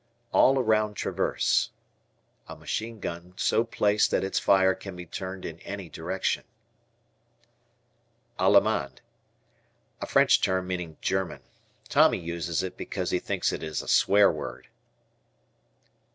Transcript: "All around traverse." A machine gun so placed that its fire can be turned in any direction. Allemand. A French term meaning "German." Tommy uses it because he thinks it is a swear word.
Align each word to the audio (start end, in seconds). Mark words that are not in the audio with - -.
"All 0.33 0.57
around 0.57 0.95
traverse." 0.95 1.69
A 2.47 2.55
machine 2.55 2.99
gun 2.99 3.33
so 3.37 3.63
placed 3.63 4.09
that 4.09 4.23
its 4.23 4.39
fire 4.39 4.73
can 4.73 4.95
be 4.95 5.05
turned 5.05 5.45
in 5.45 5.59
any 5.59 5.89
direction. 5.89 6.43
Allemand. 8.39 9.01
A 10.01 10.07
French 10.07 10.41
term 10.41 10.65
meaning 10.65 10.97
"German." 11.01 11.43
Tommy 11.87 12.17
uses 12.17 12.63
it 12.63 12.77
because 12.77 13.11
he 13.11 13.19
thinks 13.19 13.53
it 13.53 13.61
is 13.61 13.83
a 13.83 13.87
swear 13.87 14.31
word. 14.31 14.69